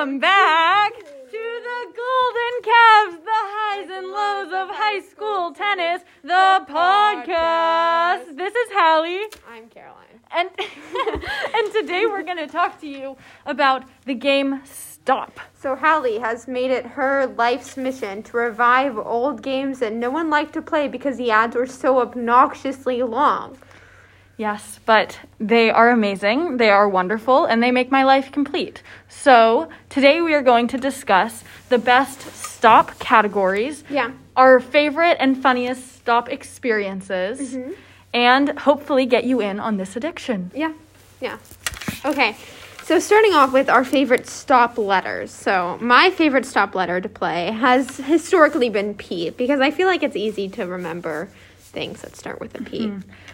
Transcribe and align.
Welcome 0.00 0.18
back 0.18 0.94
to 0.96 1.02
the 1.02 1.92
Golden 2.00 2.54
Cavs, 2.62 3.22
the 3.22 3.40
highs 3.52 3.90
and 3.90 4.06
lows 4.06 4.46
of 4.46 4.74
high 4.74 5.02
school 5.02 5.52
tennis, 5.52 6.00
the 6.22 6.64
podcast. 6.66 8.34
This 8.34 8.54
is 8.54 8.68
Hallie, 8.72 9.26
I'm 9.46 9.68
Caroline. 9.68 10.20
and 10.30 10.48
and 10.58 11.72
today 11.74 12.06
we're 12.06 12.22
going 12.22 12.38
to 12.38 12.46
talk 12.46 12.80
to 12.80 12.88
you 12.88 13.18
about 13.44 13.84
the 14.06 14.14
game 14.14 14.62
Stop. 14.64 15.38
So 15.58 15.76
Hallie 15.76 16.18
has 16.18 16.48
made 16.48 16.70
it 16.70 16.86
her 16.86 17.26
life's 17.26 17.76
mission 17.76 18.22
to 18.22 18.36
revive 18.38 18.96
old 18.96 19.42
games 19.42 19.80
that 19.80 19.92
no 19.92 20.08
one 20.08 20.30
liked 20.30 20.54
to 20.54 20.62
play 20.62 20.88
because 20.88 21.18
the 21.18 21.30
ads 21.30 21.56
were 21.56 21.66
so 21.66 22.00
obnoxiously 22.00 23.02
long. 23.02 23.58
Yes, 24.40 24.80
but 24.86 25.18
they 25.38 25.70
are 25.70 25.90
amazing, 25.90 26.56
they 26.56 26.70
are 26.70 26.88
wonderful, 26.88 27.44
and 27.44 27.62
they 27.62 27.70
make 27.70 27.90
my 27.90 28.04
life 28.04 28.32
complete. 28.32 28.82
So, 29.06 29.68
today 29.90 30.22
we 30.22 30.32
are 30.32 30.40
going 30.40 30.66
to 30.68 30.78
discuss 30.78 31.44
the 31.68 31.76
best 31.76 32.22
stop 32.34 32.98
categories, 32.98 33.84
Yeah. 33.90 34.12
our 34.34 34.58
favorite 34.58 35.18
and 35.20 35.36
funniest 35.42 35.96
stop 35.96 36.30
experiences, 36.30 37.38
Mm-hmm. 37.54 37.72
and 38.14 38.58
hopefully 38.60 39.04
get 39.04 39.24
you 39.24 39.42
in 39.42 39.60
on 39.60 39.76
this 39.76 39.94
addiction. 39.94 40.50
Yeah. 40.54 40.72
Yeah. 41.20 41.36
Okay. 42.06 42.34
So 42.84 42.98
starting 42.98 43.34
off 43.34 43.52
with 43.52 43.68
our 43.68 43.84
favorite 43.84 44.26
stop 44.26 44.78
letters. 44.78 45.30
So 45.30 45.76
my 45.82 46.08
favorite 46.10 46.46
stop 46.46 46.74
letter 46.74 46.98
to 46.98 47.08
play 47.10 47.50
has 47.52 47.98
historically 47.98 48.70
been 48.70 48.94
P 48.94 49.28
because 49.28 49.60
I 49.60 49.70
feel 49.70 49.86
like 49.86 50.02
it's 50.02 50.16
easy 50.16 50.48
to 50.56 50.64
remember 50.64 51.28
things 51.70 52.02
that 52.02 52.16
start 52.16 52.40
with 52.40 52.58
a 52.60 52.62
P. 52.62 52.92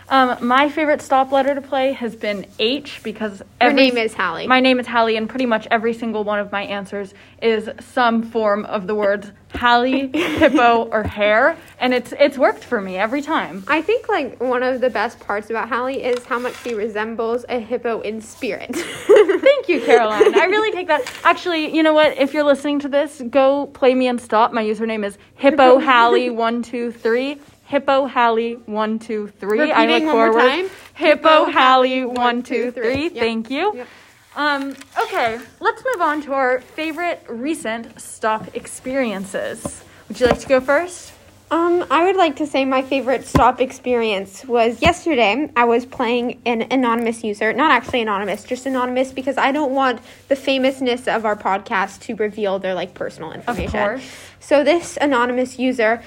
Um, 0.08 0.36
my 0.46 0.68
favorite 0.68 1.02
stop 1.02 1.32
letter 1.32 1.54
to 1.54 1.60
play 1.60 1.92
has 1.92 2.14
been 2.14 2.46
H 2.58 3.00
because 3.02 3.42
Your 3.60 3.72
name 3.72 3.96
is 3.96 4.14
Hallie. 4.14 4.46
My 4.46 4.60
name 4.60 4.78
is 4.78 4.86
Hallie, 4.86 5.16
and 5.16 5.28
pretty 5.28 5.46
much 5.46 5.66
every 5.70 5.94
single 5.94 6.22
one 6.22 6.38
of 6.38 6.52
my 6.52 6.62
answers 6.62 7.12
is 7.42 7.68
some 7.80 8.22
form 8.22 8.64
of 8.66 8.86
the 8.86 8.94
words 8.94 9.32
Hallie, 9.54 10.08
hippo, 10.14 10.84
or 10.84 11.02
hair, 11.02 11.56
and 11.80 11.94
it's 11.94 12.12
it's 12.20 12.36
worked 12.36 12.62
for 12.62 12.80
me 12.80 12.96
every 12.96 13.22
time. 13.22 13.64
I 13.66 13.82
think 13.82 14.08
like 14.08 14.40
one 14.40 14.62
of 14.62 14.80
the 14.80 14.90
best 14.90 15.18
parts 15.20 15.50
about 15.50 15.68
Hallie 15.68 16.02
is 16.02 16.24
how 16.24 16.38
much 16.38 16.54
she 16.62 16.74
resembles 16.74 17.44
a 17.48 17.58
hippo 17.58 18.00
in 18.00 18.20
spirit. 18.20 18.76
Thank 18.76 19.68
you, 19.68 19.80
Caroline. 19.80 20.38
I 20.38 20.44
really 20.44 20.72
take 20.72 20.88
that. 20.88 21.10
Actually, 21.24 21.74
you 21.74 21.82
know 21.82 21.94
what? 21.94 22.16
If 22.18 22.34
you're 22.34 22.44
listening 22.44 22.80
to 22.80 22.88
this, 22.88 23.22
go 23.30 23.66
play 23.66 23.94
me 23.94 24.08
and 24.08 24.20
stop. 24.20 24.52
My 24.52 24.62
username 24.62 25.04
is 25.04 25.16
Hippo 25.36 25.80
Hallie 25.80 26.30
one 26.30 26.62
two 26.62 26.92
three. 26.92 27.40
Hippo 27.66 28.06
Hallie 28.06 28.54
one 28.54 28.98
two 28.98 29.28
three. 29.28 29.72
I 29.72 29.86
look 29.86 30.04
one 30.04 30.12
more 30.14 30.32
forward. 30.32 30.48
time. 30.48 30.70
Hippo 30.94 30.94
Hippo 30.94 31.28
Hallie 31.50 31.52
Hallie, 31.52 32.04
one 32.04 32.14
one, 32.14 32.42
two 32.42 32.64
two, 32.64 32.70
three. 32.70 32.94
three. 32.94 33.02
Yep. 33.04 33.14
Thank 33.14 33.50
you. 33.50 33.76
Yep. 33.76 33.88
Um, 34.36 34.76
okay, 35.02 35.40
let's 35.60 35.82
move 35.84 36.00
on 36.02 36.20
to 36.22 36.34
our 36.34 36.60
favorite 36.60 37.24
recent 37.28 37.98
stop 38.00 38.54
experiences. 38.54 39.82
Would 40.08 40.20
you 40.20 40.26
like 40.26 40.40
to 40.40 40.46
go 40.46 40.60
first? 40.60 41.12
Um, 41.50 41.86
I 41.90 42.04
would 42.04 42.16
like 42.16 42.36
to 42.36 42.46
say 42.46 42.64
my 42.64 42.82
favorite 42.82 43.24
stop 43.24 43.60
experience 43.60 44.44
was 44.44 44.82
yesterday. 44.82 45.48
I 45.54 45.64
was 45.64 45.86
playing 45.86 46.42
an 46.44 46.66
anonymous 46.72 47.22
user, 47.22 47.52
not 47.52 47.70
actually 47.70 48.02
anonymous, 48.02 48.42
just 48.42 48.66
anonymous 48.66 49.12
because 49.12 49.38
I 49.38 49.52
don't 49.52 49.72
want 49.72 50.00
the 50.28 50.34
famousness 50.36 51.06
of 51.06 51.24
our 51.24 51.36
podcast 51.36 52.00
to 52.02 52.16
reveal 52.16 52.58
their 52.58 52.74
like 52.74 52.94
personal 52.94 53.32
information. 53.32 53.70
course. 53.70 54.02
So 54.40 54.64
this 54.64 54.98
anonymous 55.00 55.58
user 55.58 56.02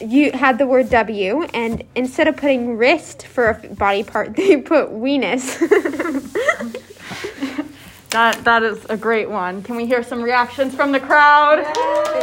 you 0.00 0.32
had 0.32 0.58
the 0.58 0.66
word 0.66 0.90
W 0.90 1.42
and 1.54 1.82
instead 1.94 2.28
of 2.28 2.36
putting 2.36 2.76
wrist 2.76 3.26
for 3.26 3.50
a 3.50 3.54
body 3.74 4.02
part, 4.02 4.36
they 4.36 4.56
put 4.56 4.90
weenus. 4.90 5.58
That 8.12 8.44
that 8.44 8.62
is 8.62 8.84
a 8.90 8.96
great 8.98 9.30
one. 9.30 9.62
Can 9.62 9.74
we 9.74 9.86
hear 9.86 10.02
some 10.02 10.20
reactions 10.20 10.74
from 10.74 10.92
the 10.92 11.00
crowd? 11.00 11.64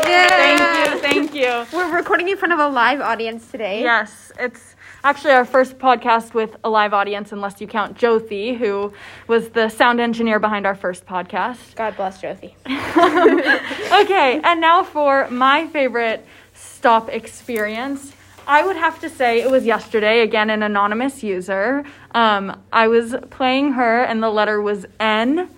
Thank 0.03 0.93
you, 0.93 0.99
thank 0.99 1.33
you. 1.33 1.65
We're 1.75 1.91
recording 1.95 2.29
in 2.29 2.37
front 2.37 2.53
of 2.53 2.59
a 2.59 2.67
live 2.67 3.01
audience 3.01 3.49
today. 3.49 3.81
Yes, 3.81 4.31
it's 4.37 4.75
actually 5.03 5.31
our 5.31 5.45
first 5.45 5.79
podcast 5.79 6.35
with 6.35 6.55
a 6.63 6.69
live 6.69 6.93
audience, 6.93 7.31
unless 7.31 7.59
you 7.59 7.65
count 7.65 7.97
Jothi, 7.97 8.55
who 8.55 8.93
was 9.27 9.49
the 9.49 9.67
sound 9.69 9.99
engineer 9.99 10.37
behind 10.37 10.67
our 10.67 10.75
first 10.75 11.07
podcast. 11.07 11.73
God 11.73 11.95
bless 11.97 12.21
Jothi. 12.21 12.53
Okay, 14.01 14.39
and 14.43 14.61
now 14.61 14.83
for 14.83 15.27
my 15.29 15.67
favorite 15.67 16.25
stop 16.59 17.09
experience. 17.09 18.13
I 18.47 18.65
would 18.65 18.75
have 18.75 18.99
to 19.01 19.09
say 19.09 19.41
it 19.41 19.49
was 19.49 19.65
yesterday, 19.65 20.21
again, 20.21 20.49
an 20.49 20.63
anonymous 20.63 21.23
user. 21.23 21.83
Um, 22.15 22.61
I 22.73 22.87
was 22.87 23.15
playing 23.29 23.73
her, 23.73 24.03
and 24.03 24.21
the 24.21 24.29
letter 24.29 24.61
was 24.61 24.85
N, 24.99 25.49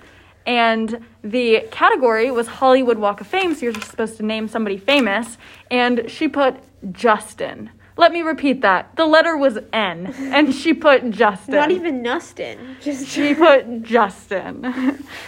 and 0.45 1.03
the 1.23 1.67
category 1.71 2.31
was 2.31 2.47
Hollywood 2.47 2.97
Walk 2.97 3.21
of 3.21 3.27
Fame, 3.27 3.55
so 3.55 3.61
you're 3.61 3.73
supposed 3.73 4.17
to 4.17 4.23
name 4.23 4.47
somebody 4.47 4.77
famous, 4.77 5.37
and 5.69 6.09
she 6.09 6.27
put 6.27 6.55
Justin. 6.91 7.69
Let 7.97 8.13
me 8.13 8.21
repeat 8.21 8.61
that. 8.61 8.95
The 8.95 9.05
letter 9.05 9.35
was 9.37 9.59
N, 9.73 10.13
and 10.33 10.53
she 10.53 10.73
put 10.73 11.11
Justin. 11.11 11.55
Not 11.55 11.71
even 11.71 12.01
Nustin. 12.01 12.79
Just 12.81 13.07
She 13.07 13.35
put 13.35 13.83
Justin. 13.83 14.63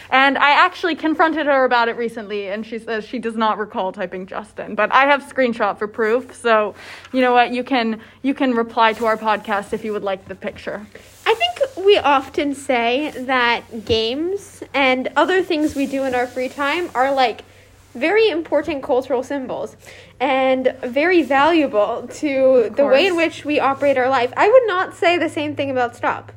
and 0.10 0.38
I 0.38 0.52
actually 0.52 0.96
confronted 0.96 1.46
her 1.46 1.66
about 1.66 1.90
it 1.90 1.98
recently, 1.98 2.48
and 2.48 2.66
she 2.66 2.80
says 2.80 3.06
she 3.06 3.20
does 3.20 3.36
not 3.36 3.58
recall 3.58 3.92
typing 3.92 4.26
Justin. 4.26 4.76
But 4.76 4.94
I 4.94 5.06
have 5.06 5.24
screenshot 5.24 5.78
for 5.78 5.88
proof, 5.88 6.34
so 6.36 6.74
you 7.12 7.22
know 7.22 7.34
what? 7.34 7.52
You 7.52 7.64
can 7.64 8.00
you 8.22 8.34
can 8.34 8.54
reply 8.54 8.94
to 8.94 9.06
our 9.06 9.18
podcast 9.18 9.74
if 9.74 9.84
you 9.84 9.92
would 9.92 10.04
like 10.04 10.28
the 10.28 10.36
picture. 10.36 10.86
I 11.26 11.34
think 11.36 11.86
we 11.86 11.98
often 11.98 12.56
say 12.56 13.12
that 13.12 13.86
games 13.86 14.64
and 14.74 15.10
other 15.16 15.44
things 15.44 15.76
we 15.76 15.86
do 15.86 16.04
in 16.04 16.16
our 16.16 16.28
free 16.28 16.50
time 16.50 16.90
are 16.96 17.14
like 17.14 17.44
very 17.94 18.30
important 18.30 18.84
cultural 18.84 19.24
symbols 19.24 19.76
and 20.20 20.76
very 20.84 21.22
valuable 21.24 22.08
to 22.08 22.72
the 22.76 22.86
way 22.86 23.08
in 23.08 23.16
which 23.16 23.46
we 23.46 23.60
operate 23.60 23.98
our 23.98 24.10
life. 24.10 24.34
I 24.36 24.50
would 24.50 24.68
not 24.68 24.96
say 24.96 25.18
the 25.18 25.30
same 25.30 25.56
thing 25.56 25.70
about 25.70 25.96
stop. 25.96 26.32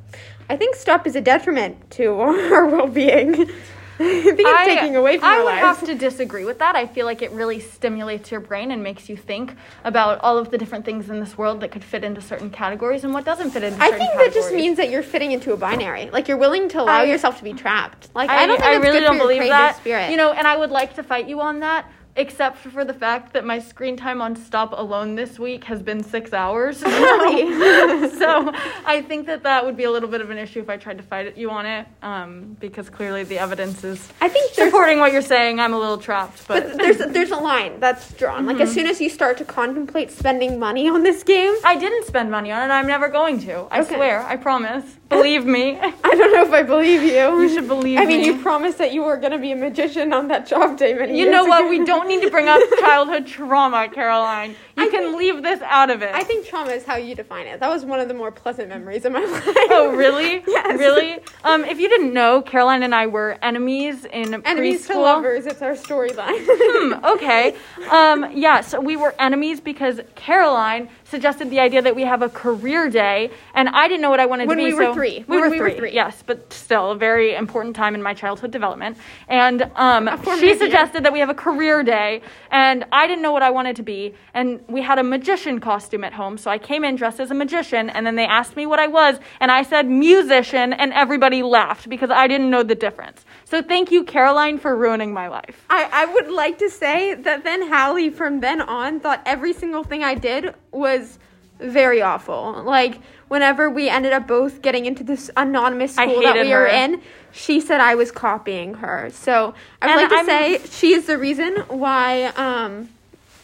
I 0.49 0.57
think 0.57 0.77
stop 0.77 1.07
is 1.07 1.17
a 1.17 1.21
detriment 1.21 1.91
to 1.93 2.15
our 2.21 2.67
well-being. 2.67 3.35
I 3.41 3.76
think 4.05 4.39
it's 4.41 4.65
taking 4.65 4.97
away 4.97 5.19
from 5.19 5.29
I 5.29 5.39
would 5.39 5.45
lives. 5.47 5.61
have 5.79 5.85
to 5.87 5.95
disagree 5.95 6.45
with 6.45 6.59
that. 6.59 6.77
I 6.77 6.87
feel 6.87 7.07
like 7.07 7.23
it 7.23 7.31
really 7.33 7.61
stimulates 7.61 8.31
your 8.31 8.41
brain 8.41 8.71
and 8.71 8.83
makes 8.83 9.09
you 9.09 9.17
think 9.17 9.55
about 9.85 10.19
all 10.21 10.37
of 10.39 10.51
the 10.51 10.59
different 10.59 10.85
things 10.85 11.09
in 11.09 11.21
this 11.21 11.39
world 11.39 11.61
that 11.61 11.71
could 11.71 11.85
fit 11.85 12.05
into 12.05 12.21
certain 12.21 12.51
categories 12.51 13.05
and 13.05 13.15
what 13.15 13.25
doesn't 13.25 13.51
fit 13.51 13.63
into 13.63 13.83
I 13.83 13.91
think 13.91 14.11
categories. 14.13 14.35
that 14.35 14.39
just 14.39 14.53
means 14.55 14.77
that 14.77 14.91
you're 14.91 15.03
fitting 15.03 15.33
into 15.33 15.53
a 15.53 15.57
binary. 15.57 16.11
Like 16.11 16.29
you're 16.29 16.37
willing 16.37 16.69
to 16.71 16.83
allow 16.83 17.01
I- 17.01 17.05
yourself 17.05 17.39
to 17.39 17.45
be 17.45 17.53
trapped. 17.53 18.09
Like 18.15 18.29
I, 18.31 18.47
don't 18.47 18.61
think 18.61 18.75
it's 18.77 18.85
really 18.85 19.01
don't 19.01 19.19
believe 19.19 19.43
that. 19.43 19.77
spirit. 19.77 20.11
You 20.11 20.17
know, 20.17 20.33
and 20.33 20.47
I 20.47 20.57
would 20.57 20.71
like 20.71 20.95
to 20.95 21.03
fight 21.03 21.27
you 21.29 21.41
on 21.41 21.61
that, 21.61 21.91
except 22.17 22.59
for 22.59 22.85
the 22.85 22.95
fact 22.95 23.33
that 23.35 23.45
my 23.45 23.59
screen 23.59 23.97
time 23.97 24.21
on 24.23 24.35
Stop 24.37 24.73
alone 24.77 25.15
this 25.15 25.39
week 25.39 25.65
has 25.65 25.83
been 25.83 26.03
six 26.03 26.33
hours. 26.33 26.83
Really? 26.97 28.11
so 28.19 28.51
I 28.85 29.03
think 29.03 29.27
that 29.27 29.43
that 29.43 29.65
would 29.65 29.77
be 29.77 29.85
a 29.85 29.91
little 29.91 30.09
bit 30.09 30.21
of 30.21 30.31
an 30.31 30.39
issue 30.39 30.61
if 30.61 30.69
I 30.69 30.77
tried 30.77 30.97
to 30.99 31.03
fight 31.05 31.37
you 31.37 31.51
on 31.51 31.67
it, 31.67 31.87
um, 32.03 32.57
because 32.61 32.89
clearly 32.91 33.25
the 33.25 33.39
evidence 33.39 33.85
is 33.85 34.13
I 34.21 34.29
think 34.29 34.53
supporting 34.55 34.99
what 35.01 35.13
you're 35.13 35.23
saying. 35.23 35.61
I'm 35.61 35.73
a 35.75 35.79
little 35.79 35.99
trapped, 35.99 36.47
but. 36.49 36.57
But 36.67 36.79
there's 36.79 36.99
there's 36.99 37.31
a 37.31 37.37
line 37.37 37.81
that's 37.81 38.13
drawn. 38.15 38.47
Like 38.47 38.61
as 38.61 38.73
soon 38.73 38.87
as 38.87 39.01
you 39.01 39.11
start 39.11 39.37
to 39.39 39.45
contemplate 39.45 40.11
spending 40.11 40.59
money 40.59 40.89
on 40.89 41.03
this 41.03 41.23
game, 41.23 41.55
I 41.65 41.77
didn't 41.77 42.05
spend 42.07 42.31
money 42.31 42.51
on 42.53 42.69
it. 42.69 42.73
I'm 42.73 42.87
never 42.87 43.09
going 43.09 43.41
to. 43.41 43.67
I 43.71 43.81
Okay. 43.81 43.95
swear. 43.95 44.21
I 44.23 44.37
promise. 44.37 44.85
Believe 45.09 45.45
me. 45.47 45.79
I 45.81 46.15
don't 46.15 46.33
know 46.33 46.43
if 46.45 46.53
I 46.53 46.63
believe 46.63 47.03
you. 47.03 47.41
You 47.43 47.49
should 47.49 47.69
believe 47.69 47.99
I 48.01 48.05
mean, 48.07 48.21
me. 48.23 48.27
you 48.27 48.39
promised 48.43 48.79
that 48.79 48.93
you 48.93 49.03
were 49.05 49.17
going 49.17 49.33
to 49.33 49.39
be 49.39 49.53
a 49.53 49.57
magician 49.57 50.13
on 50.13 50.29
that 50.29 50.47
job 50.47 50.77
day 50.79 50.95
many 50.95 51.19
You 51.19 51.31
know 51.31 51.45
what? 51.45 51.61
ago. 51.63 51.71
We 51.71 51.85
don't 51.85 52.06
need 52.09 52.23
to 52.23 52.31
bring 52.31 52.49
up 52.49 52.61
childhood 52.81 53.27
trauma, 53.27 53.89
Caroline. 53.89 54.51
You 54.77 54.85
I 54.85 54.89
can 54.89 55.03
think- 55.05 55.17
leave 55.17 55.43
this 55.43 55.61
out 55.63 55.91
of 55.91 56.03
it. 56.03 56.15
I 56.15 56.23
think 56.25 56.47
trauma 56.47 56.71
is 56.73 56.85
how 56.85 56.97
you 56.97 57.15
define 57.15 57.47
it. 57.47 57.61
That 57.61 57.69
was 57.71 57.85
one 57.85 58.01
of 58.01 58.09
the 58.09 58.15
more 58.15 58.31
pleasant 58.31 58.69
memories 58.69 59.05
of 59.05 59.13
my 59.13 59.25
life. 59.25 59.45
Oh, 59.71 59.93
really? 59.95 60.43
Yes. 60.57 60.79
Really? 60.79 61.19
Um, 61.45 61.65
if 61.65 61.79
you 61.79 61.89
didn't 61.89 62.13
know, 62.15 62.41
Caroline 62.43 62.83
and 62.83 62.95
I 62.95 63.07
were 63.07 63.37
enemies 63.43 64.05
in 64.07 64.43
Enemies 64.47 64.87
to 64.87 64.99
lovers. 64.99 65.47
It's 65.47 65.61
our 65.63 65.73
storyline. 65.73 66.39
Hmm, 66.49 67.05
okay. 67.05 67.55
Um, 67.91 68.31
yeah, 68.35 68.61
so 68.63 68.81
we 68.81 68.97
were 68.97 69.15
enemies 69.19 69.61
because 69.61 70.01
Caroline 70.15 70.89
suggested 71.09 71.51
the 71.51 71.61
idea 71.61 71.83
that 71.83 71.95
we 71.95 72.03
have 72.03 72.23
a 72.23 72.29
career 72.29 72.89
day, 72.91 73.31
and 73.55 73.69
I 73.69 73.89
didn't 73.89 74.03
know 74.03 74.11
what 74.11 74.21
I 74.21 74.27
wanted 74.27 74.49
When 74.49 74.59
to 74.59 74.65
be. 74.65 74.71
we 74.73 74.75
were 74.75 74.83
so- 74.87 74.95
three. 74.95 75.25
When 75.27 75.41
When 75.41 75.51
we 75.51 75.57
we 75.57 75.61
were 75.61 75.65
were 75.65 75.71
three. 75.71 75.79
three. 75.79 75.93
Yes, 75.95 76.23
but 76.27 76.53
still 76.53 76.91
a 76.93 76.97
very 76.97 77.35
important 77.35 77.77
time 77.77 77.95
in 77.95 78.03
my 78.03 78.15
childhood 78.15 78.51
development. 78.51 78.97
And 79.29 79.71
um, 79.77 80.09
she 80.41 80.55
suggested 80.57 81.05
that 81.05 81.13
we 81.13 81.21
have 81.21 81.31
a 81.31 81.35
career 81.35 81.83
day, 81.83 82.23
and 82.51 82.85
I 82.93 83.07
didn't 83.07 83.23
know 83.23 83.33
what 83.33 83.43
I 83.43 83.51
wanted 83.51 83.77
to 83.77 83.83
be. 83.83 84.15
And 84.35 84.61
we 84.69 84.83
had 84.83 84.99
a 84.99 85.03
magician 85.05 85.61
costume 85.61 86.05
at 86.05 86.13
home, 86.13 86.37
so 86.39 86.51
I 86.51 86.59
came 86.59 86.85
in 86.85 86.97
dressed 86.97 87.21
as 87.21 87.31
a 87.31 87.35
magician, 87.35 87.89
and 87.91 88.07
then 88.07 88.17
they 88.17 88.27
asked 88.27 88.57
me 88.57 88.67
what 88.67 88.79
I 88.79 88.87
was, 88.89 89.19
and 89.41 89.51
I 89.51 89.63
said 89.63 89.87
musician, 89.89 90.73
and 90.73 90.93
everybody 90.93 91.43
laughed 91.43 91.89
because 91.89 92.11
I 92.11 92.27
didn't 92.27 92.51
know 92.51 92.63
the 92.63 92.75
difference. 92.75 93.25
So 93.45 93.63
thank 93.63 93.91
you, 93.93 94.03
Caroline, 94.05 94.59
for 94.59 94.75
ruining 94.77 95.13
my 95.13 95.29
life. 95.29 95.65
I, 95.71 95.89
I 95.93 96.05
would 96.07 96.31
like 96.31 96.59
to 96.59 96.69
say 96.71 97.15
that 97.15 97.45
then 97.45 97.69
Hallie 97.71 98.11
from 98.11 98.41
then 98.41 98.61
on 98.61 98.99
thought 99.01 99.23
every 99.25 99.53
single 99.53 99.85
thing 99.85 100.03
I 100.03 100.15
did 100.15 100.55
was 100.77 101.19
very 101.59 102.03
awful. 102.03 102.63
Like 102.65 103.01
whenever 103.29 103.71
we 103.71 103.89
ended 103.89 104.13
up 104.13 104.27
both 104.27 104.63
getting 104.63 104.87
into 104.87 105.03
this 105.03 105.31
anonymous 105.37 105.95
school 105.95 106.21
that 106.23 106.37
we 106.37 106.51
were 106.51 106.67
in, 106.67 107.01
she 107.33 107.61
said 107.61 107.81
I 107.81 107.95
was 107.95 108.13
copying 108.13 108.75
her. 108.75 109.11
So 109.13 109.55
I 109.83 109.87
would 109.87 109.93
And 109.93 110.01
like 110.03 110.09
to 110.11 110.17
I'm- 110.17 110.27
say 110.61 110.69
she 110.71 110.93
is 110.93 111.07
the 111.07 111.17
reason 111.19 111.57
why 111.69 112.25
um, 112.37 112.89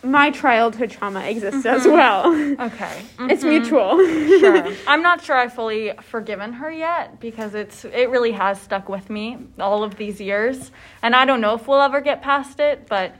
my 0.05 0.31
childhood 0.31 0.91
trauma 0.91 1.25
exists 1.25 1.65
as 1.65 1.87
well. 1.87 2.33
Okay. 2.61 3.03
It's 3.33 3.45
mutual. 3.45 3.97
sure. 4.41 4.67
I'm 4.87 5.03
not 5.03 5.25
sure 5.25 5.37
I've 5.37 5.55
fully 5.55 5.93
forgiven 6.03 6.53
her 6.55 6.71
yet 6.71 7.19
because 7.21 7.55
it's 7.55 7.85
it 7.87 8.11
really 8.11 8.33
has 8.33 8.61
stuck 8.61 8.89
with 8.89 9.09
me 9.09 9.39
all 9.59 9.85
of 9.85 9.97
these 9.97 10.21
years, 10.21 10.71
and 11.03 11.15
I 11.17 11.25
don't 11.25 11.41
know 11.41 11.55
if 11.55 11.67
we'll 11.67 11.81
ever 11.81 12.01
get 12.01 12.21
past 12.21 12.61
it. 12.61 12.89
But 12.89 13.15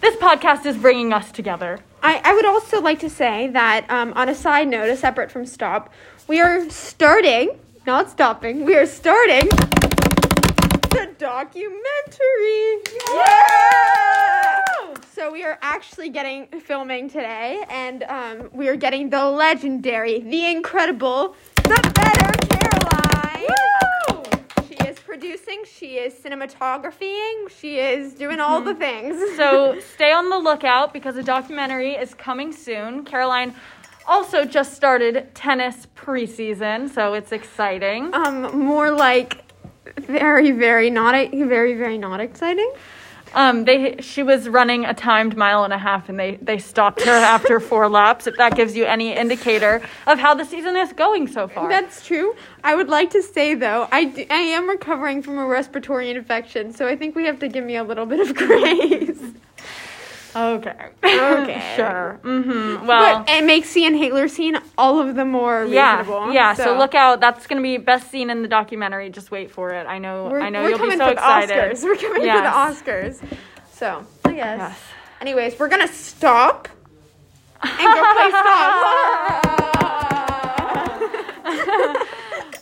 this 0.00 0.16
podcast 0.16 0.66
is 0.66 0.76
bringing 0.76 1.12
us 1.12 1.30
together. 1.30 1.78
I, 2.02 2.20
I 2.24 2.34
would 2.34 2.46
also 2.46 2.80
like 2.80 3.00
to 3.00 3.10
say 3.10 3.48
that 3.48 3.90
um, 3.90 4.12
on 4.14 4.28
a 4.28 4.34
side 4.34 4.68
note, 4.68 4.88
a 4.88 4.96
separate 4.96 5.30
from 5.30 5.46
stop, 5.46 5.92
we 6.26 6.40
are 6.40 6.68
starting, 6.70 7.58
not 7.86 8.10
stopping, 8.10 8.64
we 8.64 8.76
are 8.76 8.86
starting 8.86 9.48
the 10.90 11.08
documentary. 11.18 12.78
Yeah! 13.14 14.58
So 15.12 15.32
we 15.32 15.44
are 15.44 15.58
actually 15.62 16.10
getting 16.10 16.46
filming 16.60 17.10
today, 17.10 17.64
and 17.68 18.04
um, 18.04 18.50
we 18.52 18.68
are 18.68 18.76
getting 18.76 19.10
the 19.10 19.24
legendary, 19.24 20.20
the 20.20 20.46
incredible, 20.46 21.34
the 21.64 21.92
better 21.94 22.37
Caroline. 22.37 22.37
She 22.37 22.37
is 22.37 22.37
producing, 25.28 25.62
she 25.70 25.96
is 25.96 26.14
cinematographying, 26.14 27.50
she 27.50 27.78
is 27.78 28.14
doing 28.14 28.40
all 28.40 28.62
the 28.62 28.74
things. 28.74 29.16
So 29.36 29.78
stay 29.94 30.10
on 30.10 30.30
the 30.30 30.38
lookout 30.38 30.92
because 30.92 31.16
a 31.16 31.22
documentary 31.22 31.92
is 31.92 32.14
coming 32.14 32.50
soon. 32.52 33.04
Caroline 33.04 33.54
also 34.06 34.46
just 34.46 34.72
started 34.72 35.34
tennis 35.34 35.86
preseason, 35.94 36.88
so 36.88 37.12
it's 37.12 37.32
exciting. 37.32 38.14
um, 38.14 38.58
more 38.58 38.90
like 38.90 39.44
very, 39.98 40.50
very 40.50 40.88
not, 40.88 41.30
very, 41.30 41.74
very 41.74 41.98
not 41.98 42.20
exciting. 42.20 42.72
Um, 43.34 43.64
they 43.64 43.96
she 44.00 44.22
was 44.22 44.48
running 44.48 44.84
a 44.84 44.94
timed 44.94 45.36
mile 45.36 45.64
and 45.64 45.72
a 45.72 45.78
half, 45.78 46.08
and 46.08 46.18
they 46.18 46.36
they 46.42 46.58
stopped 46.58 47.02
her 47.02 47.10
after 47.34 47.60
four 47.60 47.88
laps. 47.88 48.26
If 48.26 48.36
that 48.36 48.56
gives 48.56 48.76
you 48.76 48.84
any 48.84 49.14
indicator 49.14 49.82
of 50.06 50.18
how 50.18 50.34
the 50.34 50.44
season 50.44 50.76
is 50.76 50.92
going 50.92 51.28
so 51.28 51.48
far. 51.48 51.68
That's 51.68 52.04
true. 52.06 52.34
I 52.64 52.74
would 52.74 52.88
like 52.88 53.10
to 53.10 53.22
say 53.22 53.54
though, 53.54 53.88
I, 53.92 54.04
d- 54.04 54.26
I 54.30 54.34
am 54.36 54.68
recovering 54.68 55.22
from 55.22 55.38
a 55.38 55.46
respiratory 55.46 56.10
infection, 56.10 56.72
so 56.72 56.86
I 56.86 56.96
think 56.96 57.14
we 57.14 57.24
have 57.24 57.38
to 57.40 57.48
give 57.48 57.64
me 57.64 57.76
a 57.76 57.84
little 57.84 58.06
bit 58.06 58.20
of 58.20 58.34
grace. 58.46 59.20
Okay. 60.36 60.86
Okay. 61.04 61.72
sure. 61.76 62.20
Mm-hmm. 62.22 62.86
Well. 62.86 63.24
but 63.24 63.30
it 63.30 63.44
makes 63.44 63.72
the 63.74 63.84
inhaler 63.84 64.28
scene 64.28 64.58
all 64.76 65.00
of 65.00 65.14
the 65.14 65.24
more 65.24 65.64
yeah, 65.64 65.98
reasonable. 65.98 66.32
yeah. 66.32 66.54
So. 66.54 66.76
look 66.76 66.94
out. 66.94 67.20
That's 67.20 67.46
gonna 67.46 67.62
be 67.62 67.76
best 67.78 68.10
scene 68.10 68.30
in 68.30 68.42
the 68.42 68.48
documentary. 68.48 69.10
Just 69.10 69.30
wait 69.30 69.50
for 69.50 69.70
it. 69.70 69.86
I 69.86 69.98
know. 69.98 70.28
We're, 70.30 70.40
I 70.40 70.50
know 70.50 70.62
we're 70.62 70.70
you'll 70.70 70.78
be 70.78 70.82
coming 70.84 70.98
so 70.98 71.08
excited. 71.08 71.48
the 71.50 71.54
Oscars. 71.76 71.82
We're 71.84 71.96
coming 71.96 72.24
Yes. 72.24 72.78
for 72.78 72.84
the 72.84 72.92
Oscars. 72.92 73.22
So 73.72 74.06
I 74.24 74.32
guess. 74.32 74.58
Yes. 74.58 74.78
Anyways, 75.20 75.58
we're 75.58 75.68
gonna 75.68 75.88
stop 75.88 76.68
and 77.62 77.70
go 77.78 78.12
play 78.14 78.28
stop. 78.30 79.44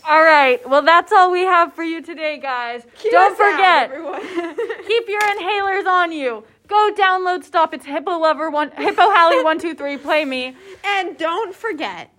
All 0.09 0.23
right. 0.23 0.61
Well, 0.69 0.83
that's 0.83 1.11
all 1.13 1.33
we 1.33 1.41
have 1.43 1.73
for 1.75 1.83
you 1.83 2.01
today, 2.01 2.39
guys. 2.39 2.85
Cue 2.99 3.11
Don't 3.11 3.33
us 3.33 3.41
out, 3.41 3.91
forget. 3.91 4.87
keep 4.87 5.09
your 5.09 5.21
inhalers 5.21 5.87
on 5.87 6.13
you. 6.13 6.45
Go 6.67 6.91
download 6.97 7.45
Stop. 7.45 7.73
It's 7.75 7.87
Hippo 7.87 8.19
Lover 8.19 8.51
one 8.51 8.71
Hippo 8.73 9.03
Hallie 9.03 9.43
one 9.45 9.59
two 9.59 9.75
three. 9.75 9.97
Play 9.97 10.25
me. 10.25 10.57
And 10.85 11.17
don't 11.17 11.55
forget 11.55 12.11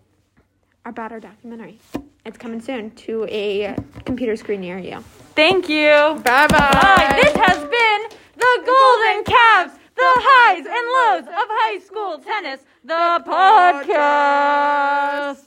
about 0.86 1.12
our 1.12 1.20
documentary. 1.20 1.80
It's 2.26 2.38
coming 2.38 2.62
soon 2.62 2.92
to 2.92 3.26
a 3.30 3.76
computer 4.06 4.36
screen 4.36 4.62
near 4.62 4.78
you. 4.78 5.00
Thank 5.36 5.68
you. 5.70 5.90
Bye 6.24 6.48
Bye. 6.48 7.20
This 7.24 7.36
has 7.36 7.58
been 7.58 8.02
the 8.36 8.62
Golden 8.66 9.24
Cavs, 9.24 9.74
the 9.96 10.04
highs 10.04 10.66
and 10.66 10.88
lows 10.98 11.28
of 11.28 11.48
high 11.50 11.80
school 11.80 12.20
tennis, 12.20 12.62
the 12.84 13.24
podcast. 13.28 15.44